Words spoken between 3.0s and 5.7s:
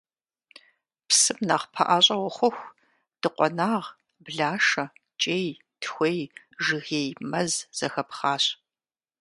дыкъуэнагъ, блашэ, кӀей,